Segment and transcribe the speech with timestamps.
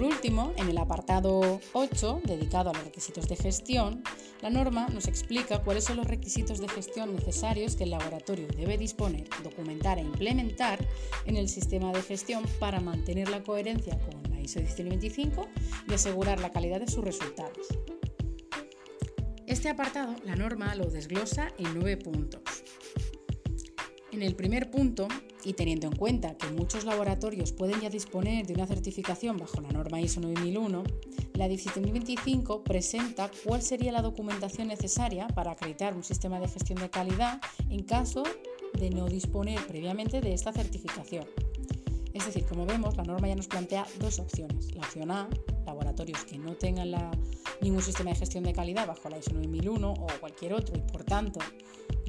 [0.00, 4.02] por último, en el apartado 8, dedicado a los requisitos de gestión,
[4.40, 8.78] la norma nos explica cuáles son los requisitos de gestión necesarios que el laboratorio debe
[8.78, 10.78] disponer, documentar e implementar
[11.26, 15.46] en el sistema de gestión para mantener la coherencia con la ISO 17025
[15.90, 17.68] y asegurar la calidad de sus resultados.
[19.46, 22.64] Este apartado, la norma lo desglosa en nueve puntos.
[24.12, 25.08] En el primer punto,
[25.44, 29.70] y teniendo en cuenta que muchos laboratorios pueden ya disponer de una certificación bajo la
[29.70, 30.82] norma ISO 9001,
[31.34, 36.90] la 17025 presenta cuál sería la documentación necesaria para acreditar un sistema de gestión de
[36.90, 38.22] calidad en caso
[38.78, 41.24] de no disponer previamente de esta certificación.
[42.12, 44.74] Es decir, como vemos, la norma ya nos plantea dos opciones.
[44.74, 45.28] La opción A,
[45.64, 46.90] laboratorios que no tengan
[47.60, 51.04] ningún sistema de gestión de calidad bajo la ISO 9001 o cualquier otro y por
[51.04, 51.40] tanto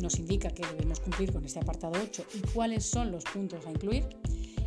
[0.02, 3.72] nos indica que debemos cumplir con este apartado 8 y cuáles son los puntos a
[3.72, 4.06] incluir.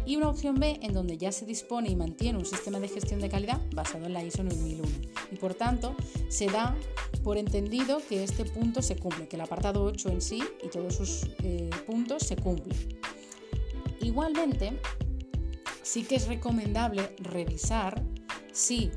[0.06, 3.20] Y una opción B en donde ya se dispone y mantiene un sistema de gestión
[3.20, 4.88] de calidad basado en la ISO 9001
[5.32, 5.96] y por tanto
[6.28, 6.76] se da
[7.22, 10.94] por entendido que este punto se cumple, que el apartado 8 en sí y todos
[10.94, 12.76] sus eh, puntos se cumplen.
[14.00, 14.78] Igualmente,
[15.82, 18.02] sí que es recomendable revisar
[18.52, 18.90] si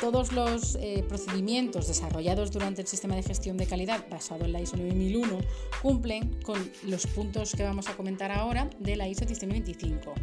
[0.00, 4.60] todos los eh, procedimientos desarrollados durante el sistema de gestión de calidad basado en la
[4.60, 5.38] ISO 9001
[5.82, 10.14] cumplen con los puntos que vamos a comentar ahora de la ISO 17025,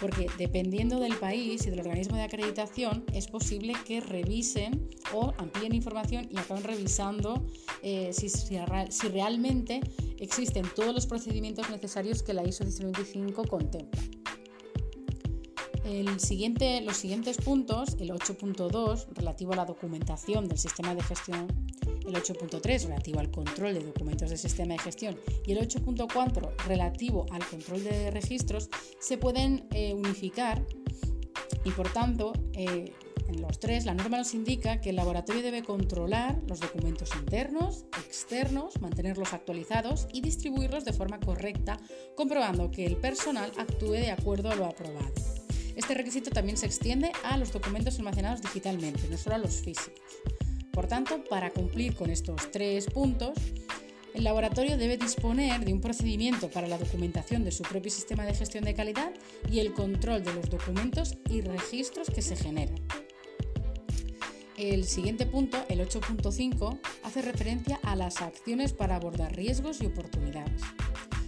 [0.00, 5.74] porque dependiendo del país y del organismo de acreditación es posible que revisen o amplíen
[5.74, 7.46] información y acaben revisando
[7.82, 9.80] eh, si, realmente
[10.18, 14.19] existen todos los procedimientos necesarios que la ISO 17025 contempla
[16.04, 21.46] los siguientes puntos, el 8.2 relativo a la documentación del sistema de gestión,
[22.06, 27.26] el 8.3 relativo al control de documentos del sistema de gestión y el 8.4 relativo
[27.30, 28.68] al control de registros,
[29.00, 30.64] se pueden eh, unificar
[31.64, 32.92] y por tanto eh,
[33.28, 37.84] en los tres, la norma nos indica que el laboratorio debe controlar los documentos internos,
[38.04, 41.78] externos, mantenerlos actualizados y distribuirlos de forma correcta,
[42.16, 45.39] comprobando que el personal actúe de acuerdo a lo aprobado.
[45.76, 50.00] Este requisito también se extiende a los documentos almacenados digitalmente, no solo a los físicos.
[50.72, 53.32] Por tanto, para cumplir con estos tres puntos,
[54.14, 58.34] el laboratorio debe disponer de un procedimiento para la documentación de su propio sistema de
[58.34, 59.12] gestión de calidad
[59.50, 62.80] y el control de los documentos y registros que se generan.
[64.56, 70.60] El siguiente punto, el 8.5, hace referencia a las acciones para abordar riesgos y oportunidades.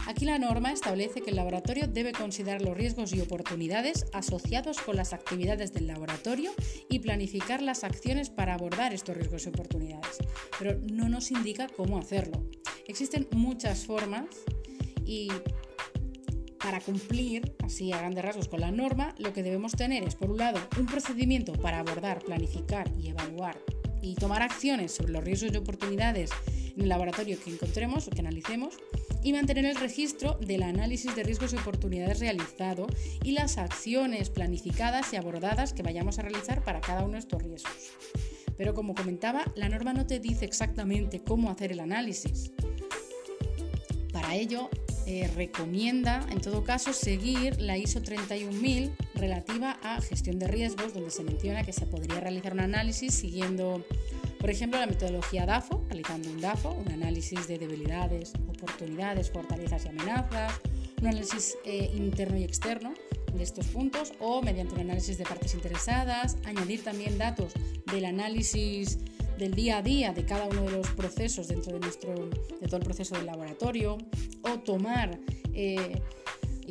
[0.06, 4.96] Aquí la norma establece que el laboratorio debe considerar los riesgos y oportunidades asociados con
[4.96, 6.50] las actividades del laboratorio
[6.88, 10.18] y planificar las acciones para abordar estos riesgos y oportunidades,
[10.58, 12.44] pero no nos indica cómo hacerlo.
[12.88, 14.26] Existen muchas formas
[15.04, 15.28] y
[16.58, 20.30] para cumplir, así a grandes rasgos, con la norma, lo que debemos tener es, por
[20.30, 23.58] un lado, un procedimiento para abordar, planificar y evaluar
[24.00, 26.30] y tomar acciones sobre los riesgos y oportunidades
[26.76, 28.74] en el laboratorio que encontremos o que analicemos
[29.22, 32.86] y mantener el registro del análisis de riesgos y oportunidades realizado
[33.22, 37.42] y las acciones planificadas y abordadas que vayamos a realizar para cada uno de estos
[37.42, 37.92] riesgos.
[38.56, 42.52] Pero como comentaba, la norma no te dice exactamente cómo hacer el análisis.
[44.12, 44.68] Para ello,
[45.06, 51.10] eh, recomienda, en todo caso, seguir la ISO 31000 relativa a gestión de riesgos, donde
[51.10, 53.84] se menciona que se podría realizar un análisis siguiendo
[54.42, 59.90] por ejemplo, la metodología DAFO, realizando un DAFO, un análisis de debilidades, oportunidades, fortalezas y
[59.90, 60.54] amenazas,
[61.00, 62.92] un análisis eh, interno y externo
[63.32, 67.52] de estos puntos o mediante un análisis de partes interesadas, añadir también datos
[67.86, 68.98] del análisis
[69.38, 72.12] del día a día de cada uno de los procesos dentro de, nuestro,
[72.60, 73.96] de todo el proceso del laboratorio
[74.42, 75.20] o tomar
[75.54, 76.02] eh,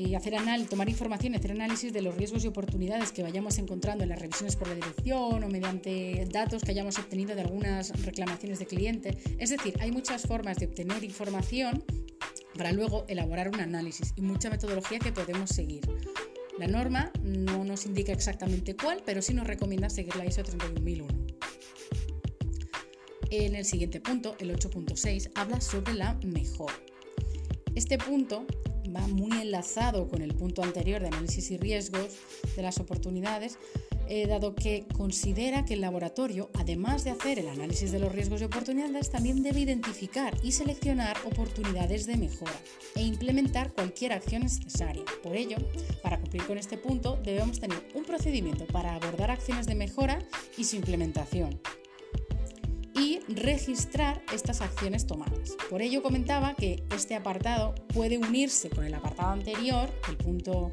[0.07, 0.33] y hacer
[0.69, 4.55] tomar información hacer análisis de los riesgos y oportunidades que vayamos encontrando en las revisiones
[4.55, 9.17] por la dirección o mediante datos que hayamos obtenido de algunas reclamaciones de cliente.
[9.37, 11.83] Es decir, hay muchas formas de obtener información
[12.57, 15.81] para luego elaborar un análisis y mucha metodología que podemos seguir.
[16.57, 21.07] La norma no nos indica exactamente cuál, pero sí nos recomienda seguir la ISO 31001.
[23.29, 26.75] En el siguiente punto, el 8.6, habla sobre la mejora.
[27.75, 28.45] Este punto
[28.95, 32.15] va muy enlazado con el punto anterior de análisis y riesgos
[32.55, 33.57] de las oportunidades,
[34.07, 38.41] eh, dado que considera que el laboratorio, además de hacer el análisis de los riesgos
[38.41, 42.59] y oportunidades, también debe identificar y seleccionar oportunidades de mejora
[42.95, 45.03] e implementar cualquier acción necesaria.
[45.23, 45.57] Por ello,
[46.03, 50.19] para cumplir con este punto, debemos tener un procedimiento para abordar acciones de mejora
[50.57, 51.59] y su implementación,
[53.35, 55.55] registrar estas acciones tomadas.
[55.69, 60.71] Por ello comentaba que este apartado puede unirse con el apartado anterior, el punto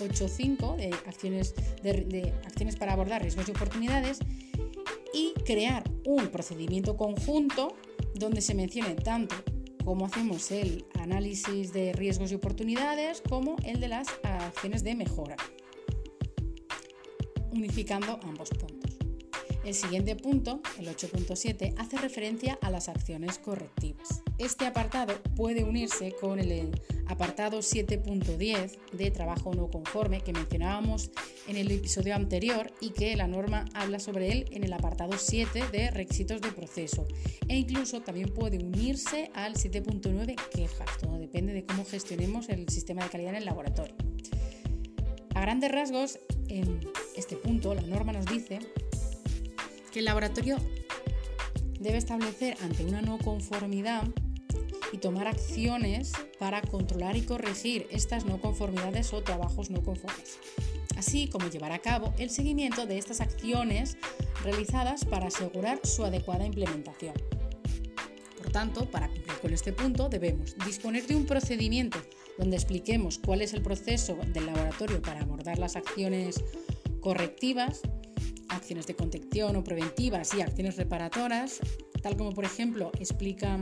[0.00, 4.18] 8.5 de acciones, de acciones para abordar riesgos y oportunidades
[5.12, 7.76] y crear un procedimiento conjunto
[8.14, 9.34] donde se mencione tanto
[9.84, 15.36] cómo hacemos el análisis de riesgos y oportunidades como el de las acciones de mejora,
[17.52, 18.75] unificando ambos puntos.
[19.66, 24.22] El siguiente punto, el 8.7, hace referencia a las acciones correctivas.
[24.38, 26.70] Este apartado puede unirse con el
[27.08, 31.10] apartado 7.10 de trabajo no conforme que mencionábamos
[31.48, 35.64] en el episodio anterior y que la norma habla sobre él en el apartado 7
[35.72, 37.08] de requisitos de proceso.
[37.48, 43.02] E incluso también puede unirse al 7.9 quejas, todo depende de cómo gestionemos el sistema
[43.02, 43.96] de calidad en el laboratorio.
[45.34, 46.78] A grandes rasgos, en
[47.16, 48.60] este punto la norma nos dice
[49.98, 50.58] el laboratorio
[51.80, 54.04] debe establecer ante una no conformidad
[54.92, 60.38] y tomar acciones para controlar y corregir estas no conformidades o trabajos no conformes,
[60.96, 63.96] así como llevar a cabo el seguimiento de estas acciones
[64.42, 67.14] realizadas para asegurar su adecuada implementación.
[68.36, 71.98] Por tanto, para cumplir con este punto debemos disponer de un procedimiento
[72.38, 76.42] donde expliquemos cuál es el proceso del laboratorio para abordar las acciones
[77.00, 77.80] correctivas
[78.56, 81.60] acciones de contención o preventivas y acciones reparadoras,
[82.02, 83.60] tal como por ejemplo explica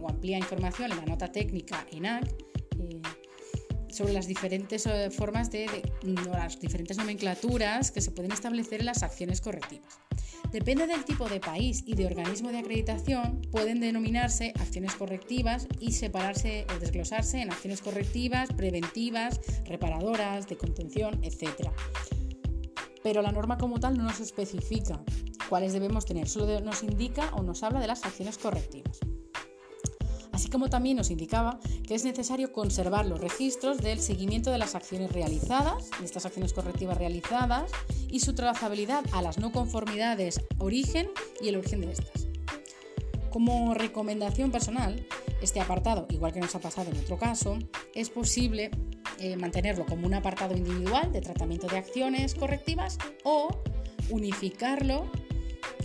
[0.00, 2.24] o amplía información en la nota técnica ENAC
[2.78, 3.00] eh,
[3.88, 5.66] sobre las diferentes eh, formas de,
[6.02, 9.98] las diferentes nomenclaturas que se pueden establecer en las acciones correctivas.
[10.52, 15.92] Depende del tipo de país y de organismo de acreditación, pueden denominarse acciones correctivas y
[15.92, 21.70] separarse o desglosarse en acciones correctivas, preventivas, reparadoras, de contención, etc
[23.02, 25.02] pero la norma como tal no nos especifica
[25.48, 29.00] cuáles debemos tener, solo nos indica o nos habla de las acciones correctivas.
[30.32, 34.74] Así como también nos indicaba que es necesario conservar los registros del seguimiento de las
[34.74, 37.70] acciones realizadas, de estas acciones correctivas realizadas,
[38.08, 41.10] y su trazabilidad a las no conformidades origen
[41.42, 42.26] y el origen de estas.
[43.30, 45.06] Como recomendación personal,
[45.42, 47.58] este apartado, igual que nos ha pasado en otro caso,
[47.94, 48.70] es posible
[49.18, 53.48] eh, mantenerlo como un apartado individual de tratamiento de acciones correctivas o
[54.10, 55.10] unificarlo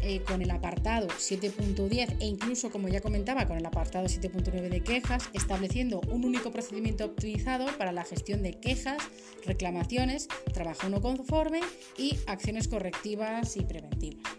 [0.02, 4.82] eh, con el apartado 7.10 e incluso, como ya comentaba, con el apartado 7.9 de
[4.82, 9.02] quejas, estableciendo un único procedimiento optimizado para la gestión de quejas,
[9.46, 11.62] reclamaciones, trabajo no conforme
[11.98, 14.32] y acciones correctivas y preventivas.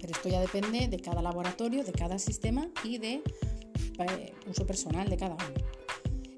[0.00, 3.22] Pero esto ya depende de cada laboratorio, de cada sistema y de
[3.98, 5.61] eh, uso personal de cada uno.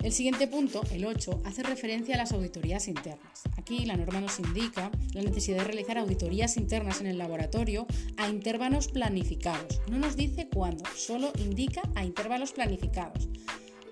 [0.05, 3.43] El siguiente punto, el 8, hace referencia a las auditorías internas.
[3.57, 7.87] Aquí la norma nos indica la necesidad de realizar auditorías internas en el laboratorio
[8.19, 9.81] a intervalos planificados.
[9.91, 13.31] No nos dice cuándo, solo indica a intervalos planificados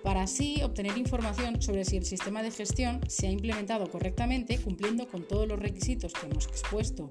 [0.03, 5.07] para así obtener información sobre si el sistema de gestión se ha implementado correctamente, cumpliendo
[5.07, 7.09] con todos los requisitos que hemos expuesto,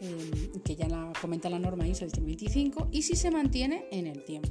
[0.00, 4.24] eh, que ya la comenta la norma ISO 10025, y si se mantiene en el
[4.24, 4.48] tiempo.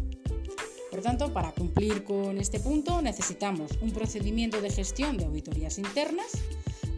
[0.90, 6.32] Por tanto, para cumplir con este punto necesitamos un procedimiento de gestión de auditorías internas,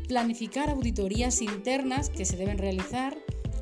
[0.08, 3.18] planificar auditorías internas que se deben realizar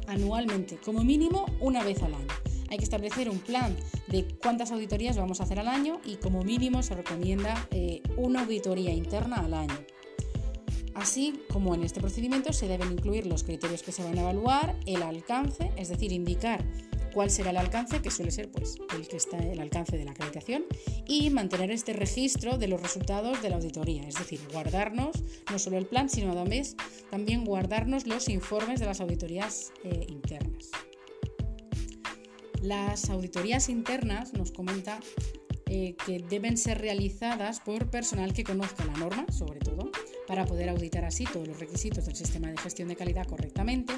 [0.07, 2.27] anualmente, como mínimo una vez al año.
[2.69, 3.75] Hay que establecer un plan
[4.07, 8.41] de cuántas auditorías vamos a hacer al año y como mínimo se recomienda eh, una
[8.41, 9.77] auditoría interna al año.
[10.93, 14.75] Así como en este procedimiento se deben incluir los criterios que se van a evaluar,
[14.85, 16.63] el alcance, es decir, indicar
[17.13, 20.11] cuál será el alcance, que suele ser pues, el que está el alcance de la
[20.11, 20.65] acreditación,
[21.07, 25.77] y mantener este registro de los resultados de la auditoría, es decir, guardarnos no solo
[25.77, 26.75] el plan, sino además
[27.09, 30.71] también guardarnos los informes de las auditorías eh, internas.
[32.61, 34.99] Las auditorías internas nos comenta
[35.67, 39.91] eh, que deben ser realizadas por personal que conozca la norma, sobre todo,
[40.29, 43.93] para poder auditar así todos los requisitos del sistema de gestión de calidad correctamente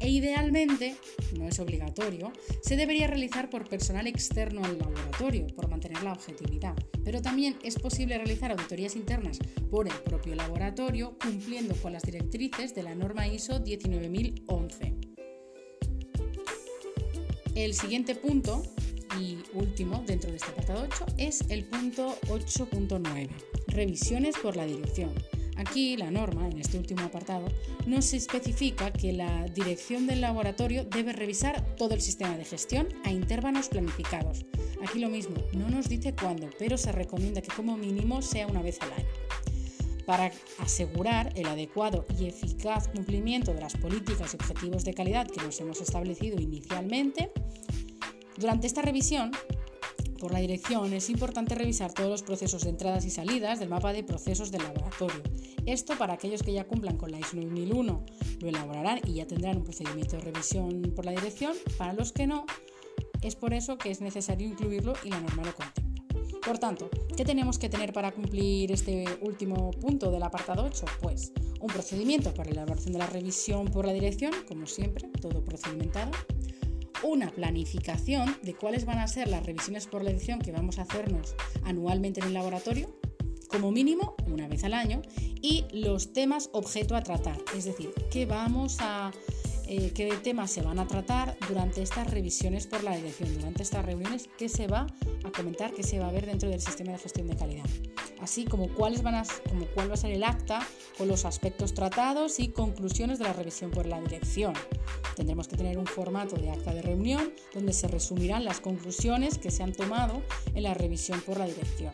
[0.00, 0.96] e idealmente,
[1.38, 2.32] no es obligatorio,
[2.62, 7.78] se debería realizar por personal externo al laboratorio por mantener la objetividad, pero también es
[7.78, 9.38] posible realizar auditorías internas
[9.70, 14.94] por el propio laboratorio cumpliendo con las directrices de la norma ISO 19011.
[17.54, 18.64] El siguiente punto
[19.20, 23.28] y último dentro de este apartado 8 es el punto 8.9,
[23.68, 25.12] revisiones por la dirección.
[25.58, 27.48] Aquí la norma, en este último apartado,
[27.84, 33.10] nos especifica que la dirección del laboratorio debe revisar todo el sistema de gestión a
[33.10, 34.46] intervalos planificados.
[34.86, 38.62] Aquí lo mismo, no nos dice cuándo, pero se recomienda que como mínimo sea una
[38.62, 39.08] vez al año.
[40.06, 45.42] Para asegurar el adecuado y eficaz cumplimiento de las políticas y objetivos de calidad que
[45.42, 47.32] nos hemos establecido inicialmente,
[48.36, 49.32] durante esta revisión
[50.18, 53.92] por la dirección es importante revisar todos los procesos de entradas y salidas del mapa
[53.92, 55.22] de procesos del laboratorio.
[55.64, 58.04] Esto para aquellos que ya cumplan con la ISO 9001
[58.40, 61.54] lo elaborarán y ya tendrán un procedimiento de revisión por la dirección.
[61.78, 62.44] Para los que no,
[63.22, 65.88] es por eso que es necesario incluirlo y la norma lo contempla.
[66.44, 70.86] Por tanto, ¿qué tenemos que tener para cumplir este último punto del apartado 8?
[71.02, 75.44] Pues un procedimiento para la elaboración de la revisión por la dirección, como siempre, todo
[75.44, 76.10] procedimentado
[77.02, 80.82] una planificación de cuáles van a ser las revisiones por la edición que vamos a
[80.82, 82.94] hacernos anualmente en el laboratorio,
[83.48, 85.02] como mínimo una vez al año,
[85.40, 89.12] y los temas objeto a tratar, es decir, qué vamos a
[89.70, 93.84] eh, qué temas se van a tratar durante estas revisiones por la dirección, durante estas
[93.84, 94.86] reuniones, qué se va
[95.24, 97.66] a comentar, qué se va a ver dentro del sistema de gestión de calidad.
[98.18, 101.74] Así como, cuáles van a, como cuál va a ser el acta con los aspectos
[101.74, 104.54] tratados y conclusiones de la revisión por la dirección.
[105.16, 109.50] Tendremos que tener un formato de acta de reunión donde se resumirán las conclusiones que
[109.50, 110.22] se han tomado
[110.54, 111.92] en la revisión por la dirección.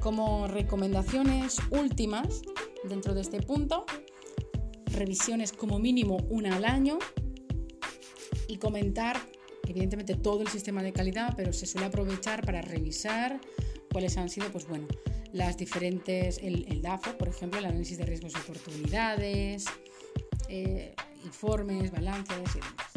[0.00, 2.42] Como recomendaciones últimas
[2.88, 3.86] dentro de este punto,
[4.96, 6.98] revisiones como mínimo una al año
[8.48, 9.20] y comentar,
[9.68, 13.40] evidentemente, todo el sistema de calidad, pero se suele aprovechar para revisar
[13.92, 14.86] cuáles han sido, pues bueno,
[15.32, 19.66] las diferentes, el, DAFO, por ejemplo, el análisis de riesgos y oportunidades,
[20.48, 22.92] eh, informes, balances y demás.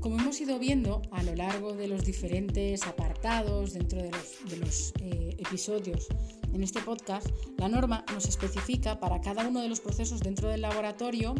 [0.00, 4.10] Como hemos ido viendo a lo largo de los diferentes apartados dentro de
[4.56, 6.08] los, eh, episodios
[6.52, 7.26] en este podcast,
[7.58, 11.34] la norma nos especifica para cada uno de los procesos dentro del laboratorio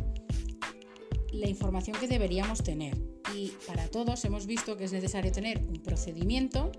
[1.33, 2.97] la información que deberíamos tener.
[3.35, 6.71] Y para todos hemos visto que es necesario tener un procedimiento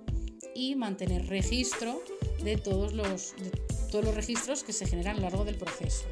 [0.55, 2.01] y mantener registro
[2.43, 3.49] de todos los, de
[3.91, 6.05] todos los registros que se generan a lo largo del proceso.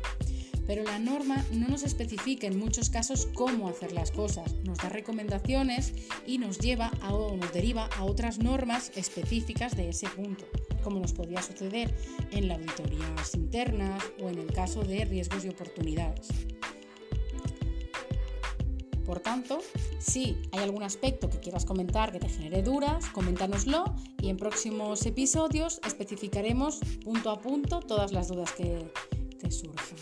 [0.66, 4.90] Pero la norma no nos especifica en muchos casos cómo hacer las cosas, nos da
[4.90, 5.94] recomendaciones
[6.26, 10.46] y nos lleva a, o nos deriva a otras normas específicas de ese punto
[10.82, 11.94] como nos podría suceder
[12.32, 16.28] en las auditorías internas o en el caso de riesgos y oportunidades.
[19.06, 19.60] Por tanto,
[20.00, 25.06] si hay algún aspecto que quieras comentar que te genere dudas, coméntanoslo y en próximos
[25.06, 28.90] episodios especificaremos punto a punto todas las dudas que
[29.40, 29.98] te surjan.